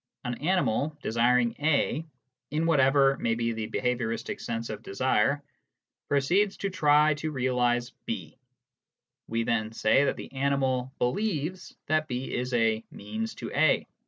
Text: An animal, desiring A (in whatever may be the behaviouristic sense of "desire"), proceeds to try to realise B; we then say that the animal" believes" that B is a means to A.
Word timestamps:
An 0.25 0.33
animal, 0.41 0.97
desiring 1.03 1.55
A 1.59 2.03
(in 2.49 2.65
whatever 2.65 3.19
may 3.19 3.35
be 3.35 3.51
the 3.51 3.67
behaviouristic 3.69 4.41
sense 4.41 4.71
of 4.71 4.81
"desire"), 4.81 5.43
proceeds 6.09 6.57
to 6.57 6.71
try 6.71 7.13
to 7.17 7.29
realise 7.29 7.91
B; 8.07 8.39
we 9.27 9.43
then 9.43 9.71
say 9.73 10.05
that 10.05 10.15
the 10.17 10.31
animal" 10.31 10.91
believes" 10.97 11.75
that 11.85 12.07
B 12.07 12.33
is 12.33 12.51
a 12.55 12.83
means 12.89 13.35
to 13.35 13.51
A. 13.53 13.85